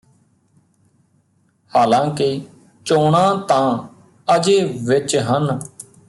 [1.71, 2.41] ਹਾਲਾਂਕਿ
[2.85, 3.77] ਚੋਣਾਂ ਤਾਂ
[4.35, 5.59] ਅਜੇ ਵਿੱਚ ਹਨ